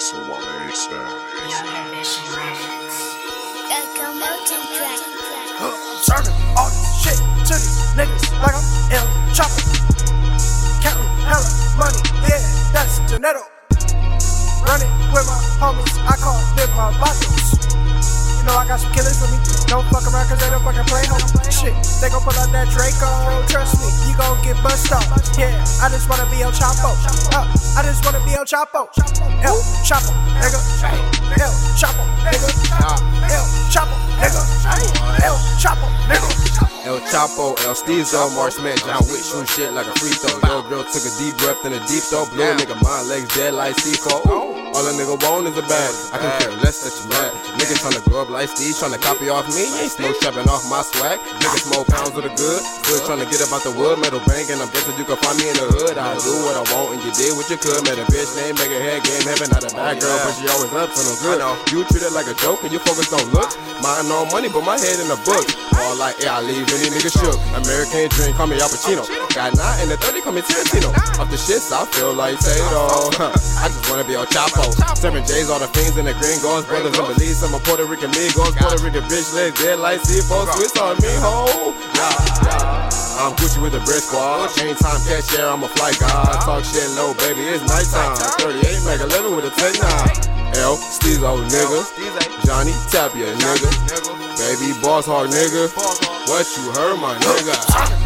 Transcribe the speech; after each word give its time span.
Serving 0.00 0.32
all 6.56 6.70
this 6.70 7.02
shit 7.02 7.18
to 7.44 7.52
these 7.52 7.92
niggas 7.94 8.32
like 8.40 8.56
I'm 8.56 8.64
El 8.96 9.04
Chapo. 9.36 9.60
Counting 10.80 11.04
hella 11.28 11.44
money, 11.76 12.00
yeah, 12.24 12.40
that's 12.72 12.96
Janetto. 13.12 13.44
Running 14.64 14.92
with 15.12 15.26
my 15.28 15.36
homies, 15.60 15.92
I 16.08 16.16
call 16.16 16.40
them 16.56 16.70
my 16.74 16.88
vatos. 16.96 17.69
You 18.50 18.58
know 18.58 18.66
I 18.66 18.66
got 18.66 18.82
some 18.82 18.90
killers 18.90 19.14
with 19.22 19.30
me. 19.30 19.38
Don't 19.70 19.86
fuck 19.94 20.02
around 20.10 20.26
cause 20.26 20.42
they 20.42 20.50
don't 20.50 20.58
fucking 20.66 20.82
play 20.90 21.06
home. 21.06 21.22
Shit, 21.54 21.70
they 22.02 22.10
gon' 22.10 22.18
pull 22.18 22.34
out 22.34 22.50
that 22.50 22.66
Draco. 22.74 23.06
Trust 23.46 23.78
me, 23.78 23.86
you 24.10 24.18
gon' 24.18 24.42
get 24.42 24.58
bust 24.58 24.90
off. 24.90 25.06
Yeah, 25.38 25.54
I 25.78 25.86
just 25.86 26.10
wanna 26.10 26.26
be 26.34 26.42
El 26.42 26.50
Chapo. 26.50 26.90
Uh, 27.30 27.46
I 27.78 27.86
just 27.86 28.02
wanna 28.02 28.18
be 28.26 28.34
El 28.34 28.42
Chapo. 28.42 28.90
El 29.46 29.54
Chapo, 29.86 30.10
nigga. 30.42 30.58
El 31.38 31.54
Chapo, 31.78 32.02
nigga. 32.26 32.50
El 33.30 33.46
Chapo, 33.70 33.94
nigga. 34.18 34.42
El 35.22 35.36
Chapo, 35.62 35.86
nigga. 36.10 36.50
El 36.90 36.98
Chapo, 37.06 37.54
El 37.70 37.74
Steezo, 37.78 38.34
Marksman, 38.34 38.74
John 38.82 38.98
Wick, 39.14 39.22
shoot 39.22 39.46
shit 39.46 39.70
like 39.78 39.86
a 39.86 39.94
free 40.02 40.10
throw. 40.10 40.34
Yo, 40.50 40.66
girl 40.66 40.82
took 40.82 41.06
a 41.06 41.12
deep 41.22 41.38
breath 41.38 41.62
in 41.62 41.70
a 41.70 41.80
deep 41.86 42.02
throw. 42.02 42.26
Blew 42.26 42.42
a 42.42 42.58
nigga 42.58 42.74
mind, 42.82 43.06
legs 43.06 43.30
dead 43.30 43.54
like 43.54 43.78
C4. 43.78 44.26
Ooh. 44.26 44.60
All 44.74 44.86
a 44.86 44.92
nigga 44.98 45.14
want 45.22 45.46
is 45.46 45.58
a 45.58 45.62
bag. 45.62 45.94
I 46.14 46.18
can 46.18 46.30
care 46.42 46.56
less 46.62 46.82
that 46.82 46.98
you 46.98 47.06
mad. 47.10 47.30
Niggas 47.58 47.82
tryna 47.82 48.02
grow 48.06 48.22
up 48.22 48.30
like 48.30 48.48
Steve, 48.48 48.74
tryna 48.76 49.00
copy 49.00 49.28
off 49.28 49.48
me. 49.54 49.66
Ain't 49.80 49.94
no 49.98 50.12
strapping 50.18 50.46
off 50.46 50.62
my 50.68 50.82
swag. 50.82 51.18
Niggas 51.42 51.66
smoke 51.66 51.88
pounds 51.88 52.14
of 52.14 52.22
the 52.22 52.32
good. 52.34 52.60
Still 52.84 53.00
tryna 53.06 53.26
get 53.30 53.42
up 53.42 53.50
out 53.50 53.62
the 53.64 53.72
wood, 53.74 53.98
metal 53.98 54.22
bank, 54.28 54.50
and 54.50 54.62
I'm 54.62 54.70
guessing 54.70 54.94
you 54.98 55.06
can 55.08 55.18
find 55.18 55.36
me 55.38 55.50
in 55.50 55.56
the 55.58 55.66
hood. 55.66 55.98
I 55.98 56.14
do 56.20 56.32
what 56.46 56.54
I 56.54 56.62
want 56.74 56.94
and 56.94 57.00
you 57.02 57.12
did 57.14 57.34
what 57.34 57.48
you 57.50 57.58
could. 57.58 57.82
Met 57.86 57.98
a 57.98 58.06
bitch 58.10 58.30
named 58.38 58.58
make 58.58 58.70
a 58.70 58.80
head 58.80 59.02
game 59.02 59.24
heaven, 59.26 59.50
not 59.50 59.64
a 59.66 59.70
bad 59.74 59.98
girl, 59.98 60.18
but 60.22 60.32
she 60.38 60.46
always 60.50 60.72
up 60.74 60.90
to 60.92 61.00
no 61.02 61.14
good. 61.22 61.38
You 61.72 61.82
treat 61.88 62.04
it 62.04 62.12
like 62.12 62.28
a 62.28 62.36
joke 62.38 62.62
and 62.62 62.72
you 62.72 62.78
focus 62.82 63.10
on 63.12 63.22
looks. 63.34 63.56
Mine 63.80 64.06
no 64.06 64.26
money, 64.28 64.48
but 64.52 64.62
my 64.62 64.76
head 64.76 65.00
in 65.00 65.08
the 65.08 65.18
book. 65.24 65.46
All 65.80 65.96
like, 65.96 66.20
yeah, 66.20 66.36
I 66.36 66.44
leave 66.44 66.68
any 66.76 66.92
nigga 66.92 67.08
shook. 67.08 67.38
American 67.56 68.08
dream, 68.12 68.36
call 68.36 68.46
me 68.46 68.60
Al 68.60 68.68
Pacino. 68.68 69.08
Got 69.32 69.56
nine 69.56 69.80
in 69.82 69.88
the 69.88 69.96
30, 69.96 70.20
call 70.20 70.32
me 70.36 70.42
Tarantino. 70.42 70.92
Off 71.16 71.28
the 71.32 71.40
shits, 71.40 71.72
I 71.72 71.86
feel 71.88 72.12
like 72.12 72.36
Tato. 72.38 73.08
I 73.62 73.72
just 73.72 73.88
wanna 73.88 74.04
be 74.04 74.14
El 74.14 74.26
Chapo. 74.26 74.68
Seven 74.96 75.24
J's, 75.24 75.48
all 75.48 75.58
the 75.58 75.68
fiends 75.72 75.96
in 75.96 76.04
the 76.04 76.12
green 76.20 76.36
ghost. 76.44 76.68
Brothers 76.68 76.92
and 76.98 77.06
Belize, 77.08 77.39
some 77.40 77.54
of 77.54 77.64
Puerto 77.64 77.86
Rican 77.86 78.10
Migos. 78.12 78.52
Puerto 78.52 78.84
Rican 78.84 79.02
bitch 79.08 79.32
legs 79.32 79.56
dead 79.56 79.78
like 79.78 80.00
C4. 80.04 80.44
Swiss 80.52 80.76
on 80.76 80.96
me, 81.00 81.08
ho. 81.24 81.72
I'm 83.16 83.32
Gucci 83.40 83.62
with 83.62 83.72
the 83.72 83.80
brick 83.80 84.04
squad. 84.04 84.52
Chain 84.52 84.76
time, 84.76 85.00
cashier, 85.08 85.48
I'm 85.48 85.64
a 85.64 85.68
flight 85.68 85.98
guy. 85.98 86.08
Talk 86.44 86.64
shit 86.64 86.84
low, 87.00 87.14
baby, 87.14 87.40
it's 87.48 87.64
nighttime. 87.64 88.16
38 88.44 88.84
Mega 88.84 89.04
11 89.04 89.36
with 89.36 89.48
a 89.48 89.52
10 89.56 89.72
9. 89.80 90.60
L, 90.60 90.76
Steezo, 90.76 91.40
nigga. 91.48 91.80
Johnny 92.44 92.72
Tapia, 92.92 93.32
nigga. 93.32 93.70
Baby, 94.36 94.78
boss 94.82 95.06
hard, 95.06 95.30
nigga. 95.30 95.72
What 96.28 96.44
you 96.56 96.72
heard, 96.76 97.00
my 97.00 97.16
nigga? 97.16 97.99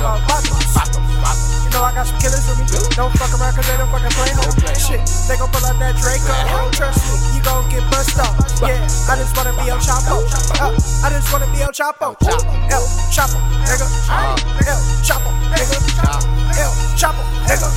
Call 0.00 0.16
them 0.40 0.52
my 0.52 0.64
vatos. 0.72 1.64
You 1.64 1.70
know 1.70 1.84
I 1.84 1.92
got 1.92 2.06
some 2.06 2.18
killers 2.18 2.48
with 2.48 2.58
me. 2.58 2.66
Don't 2.96 3.12
fuck 3.16 3.32
around 3.36 3.52
cause 3.54 3.66
they 3.68 3.76
don't 3.76 3.90
fucking 3.92 4.12
play 4.16 4.32
home. 4.32 4.52
Shit, 4.72 5.04
they 5.28 5.36
gon' 5.36 5.50
pull 5.52 5.64
out 5.64 5.76
that 5.80 5.96
Draco. 6.00 6.32
Trust 6.72 7.00
me, 7.08 7.36
you 7.36 7.42
gon' 7.42 7.68
get 7.68 7.84
bust 7.90 8.18
off. 8.20 8.36
Yeah, 8.60 8.80
I 9.08 9.16
just 9.16 9.36
wanna 9.36 9.52
be 9.52 9.68
El 9.68 9.78
Chapo. 9.78 10.24
Uh, 10.60 10.72
I 11.04 11.10
just 11.10 11.32
wanna 11.32 11.46
be 11.52 11.60
El 11.60 11.72
Chapo. 11.72 12.16
El 12.72 12.84
Chapo, 13.12 13.38
nigga. 13.68 13.86
El 14.64 14.80
Chapo, 15.04 15.30
nigga. 15.52 15.76
El 16.56 16.72
Chapo, 16.96 17.22
nigga. 17.48 17.68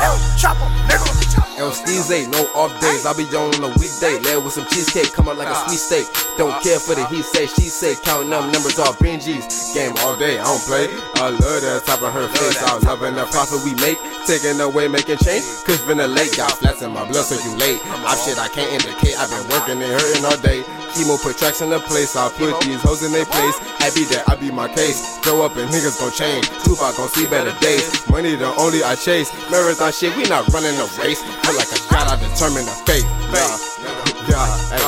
El 0.00 0.16
Chapo, 0.36 0.64
nigga. 0.88 0.93
El 1.64 1.72
Steezy, 1.72 2.28
no 2.28 2.44
off 2.52 2.78
days. 2.78 3.06
I 3.06 3.16
be 3.16 3.24
on 3.32 3.56
a 3.64 3.72
weekday. 3.80 4.20
Led 4.20 4.44
with 4.44 4.52
some 4.52 4.66
cheesecake, 4.66 5.14
come 5.14 5.28
out 5.28 5.38
like 5.38 5.48
a 5.48 5.56
sweet 5.64 5.80
steak. 5.80 6.04
Don't 6.36 6.52
care 6.62 6.78
for 6.78 6.94
the 6.94 7.06
he 7.06 7.22
say, 7.22 7.46
she 7.46 7.72
say. 7.72 7.96
Counting 8.04 8.34
up 8.34 8.44
numbers 8.52 8.78
off 8.78 8.98
Benji's. 8.98 9.72
Game 9.72 9.96
all 10.04 10.14
day, 10.14 10.36
I 10.38 10.44
don't 10.44 10.60
play. 10.68 10.92
I 11.24 11.32
love 11.32 11.64
that 11.64 11.80
type 11.86 12.02
of 12.02 12.12
her 12.12 12.28
face. 12.28 12.60
I 12.60 12.76
loving 12.84 13.14
the 13.14 13.24
profit 13.32 13.64
we 13.64 13.72
make. 13.80 13.96
Taking 14.28 14.60
away, 14.60 14.88
making 14.88 15.16
change. 15.24 15.44
Cause 15.64 15.80
been 15.88 16.00
a 16.00 16.06
late, 16.06 16.36
got 16.36 16.52
flats 16.52 16.82
in 16.82 16.92
my 16.92 17.08
blood, 17.08 17.24
so 17.24 17.40
you 17.40 17.56
late. 17.56 17.80
I'm 18.04 18.18
shit 18.20 18.36
I 18.36 18.48
can't 18.52 18.68
indicate. 18.68 19.16
I've 19.16 19.32
been 19.32 19.48
working 19.48 19.80
and 19.80 19.88
hurting 19.88 20.24
all 20.28 20.36
day. 20.36 20.83
Kimo 20.94 21.18
put 21.18 21.36
tracks 21.36 21.60
in 21.60 21.70
the 21.70 21.80
place. 21.80 22.14
I 22.14 22.30
put 22.30 22.54
these 22.62 22.80
hoes 22.80 23.02
in 23.02 23.10
their 23.10 23.26
place. 23.26 23.58
Happy 23.82 24.06
that 24.14 24.22
I 24.30 24.38
be 24.38 24.50
my 24.50 24.68
case. 24.70 25.18
Grow 25.26 25.42
up 25.44 25.56
and 25.58 25.66
niggas 25.68 25.98
gon' 25.98 26.14
change. 26.14 26.46
Tupac 26.62 26.94
gon' 26.96 27.08
see 27.10 27.26
better 27.26 27.50
days. 27.58 27.82
Money 28.08 28.36
the 28.38 28.54
only 28.54 28.84
I 28.86 28.94
chase. 28.94 29.34
Marathon 29.50 29.90
shit, 29.90 30.14
we 30.16 30.22
not 30.30 30.46
running 30.54 30.78
a 30.78 30.86
race. 31.02 31.18
Feel 31.42 31.58
like 31.58 31.66
a 31.74 31.78
god, 31.90 32.06
I 32.06 32.16
determine 32.22 32.62
the 32.62 32.74
fate. 32.86 33.02
Yeah, 33.34 33.58
yeah, 34.30 34.46
hey. 34.70 34.86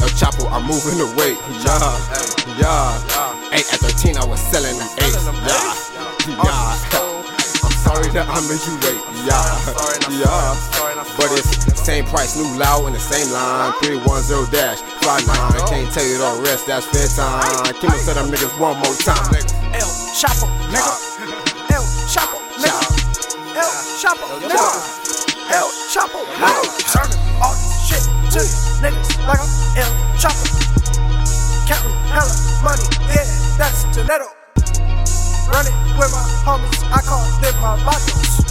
El 0.00 0.10
Chapo, 0.16 0.48
I'm 0.48 0.64
moving 0.64 0.96
the 0.96 1.08
weight. 1.12 1.36
Yeah, 1.60 1.92
yeah. 2.56 2.96
Hey, 3.52 3.68
at 3.68 3.84
13, 3.84 4.16
I 4.16 4.24
was 4.24 4.40
selling 4.40 4.76
them 4.80 4.88
eights. 5.04 5.28
Yeah, 5.44 5.76
yeah. 6.40 6.72
I'm 7.60 7.74
sorry 7.84 8.08
that 8.16 8.24
I 8.32 8.40
made 8.48 8.64
you 8.64 8.80
wait. 8.80 9.00
Yeah, 9.28 9.44
yeah. 10.08 10.83
But 11.16 11.30
it's 11.32 11.64
same 11.84 12.04
price, 12.06 12.36
new 12.36 12.48
loud 12.58 12.86
in 12.86 12.92
the 12.92 12.98
same 12.98 13.30
line. 13.30 13.72
310 13.84 14.50
dash, 14.50 14.80
fly 15.04 15.20
nine. 15.28 15.52
Can't 15.68 15.92
tell 15.92 16.04
you 16.04 16.18
the 16.18 16.42
rest, 16.42 16.66
that's 16.66 16.86
fair 16.88 17.06
time. 17.12 17.44
Kim 17.78 17.92
tell 18.04 18.14
them 18.14 18.32
niggas 18.32 18.52
one 18.58 18.76
more 18.80 18.96
time. 19.04 19.20
El 19.76 19.86
Chapo, 20.16 20.48
nigga. 20.72 20.94
El 21.70 21.84
Chapo, 22.08 22.38
nigga. 22.58 22.80
El 23.54 23.72
Chapo, 24.00 24.26
nigga. 24.42 24.70
El 25.52 25.68
Chapo, 25.92 26.20
nigga. 26.40 26.62
Serving 26.88 27.20
all 27.40 27.52
this 27.52 27.76
shit 27.84 28.04
to 28.32 28.40
niggas 28.80 29.14
like 29.28 29.40
I'm 29.40 29.52
El 29.76 29.92
Chapo. 30.18 30.44
Counting 31.68 31.96
hella 32.12 32.32
money, 32.64 32.84
yeah, 33.12 33.28
that's 33.56 33.84
Janetto. 33.92 34.28
Running 35.52 35.76
with 35.96 36.10
my 36.12 36.24
homies, 36.44 36.80
I 36.90 37.00
call 37.04 37.24
them 37.40 37.54
my 37.60 37.76
vatos. 37.84 38.43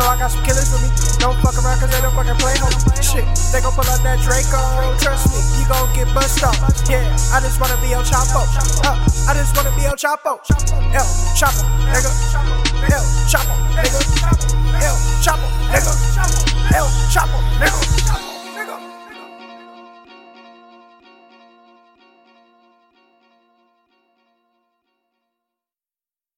Know 0.00 0.06
I 0.06 0.16
got 0.16 0.30
some 0.30 0.42
killers 0.44 0.72
with 0.72 0.80
me. 0.80 0.88
Don't 1.20 1.36
fuck 1.44 1.52
around 1.60 1.76
cause 1.76 1.92
they 1.92 2.00
don't 2.00 2.16
fucking 2.16 2.40
play 2.40 2.56
home. 2.56 2.72
Shit, 3.04 3.28
they 3.52 3.60
gon' 3.60 3.76
pull 3.76 3.84
out 3.84 4.00
that 4.00 4.16
Draco. 4.24 4.96
Trust 4.96 5.28
me, 5.28 5.60
you 5.60 5.68
gon' 5.68 5.92
get 5.92 6.08
bust 6.14 6.42
off. 6.42 6.56
Yeah, 6.88 7.04
I 7.36 7.40
just 7.44 7.60
wanna 7.60 7.76
be 7.84 7.92
El 7.92 8.00
Chapo. 8.00 8.40
Uh, 8.80 8.96
I 9.28 9.34
just 9.36 9.54
wanna 9.54 9.76
be 9.76 9.84
El 9.84 9.96
Chapo. 10.00 10.40
El 10.96 11.04
Chapo, 11.36 11.68
nigga. 11.92 12.69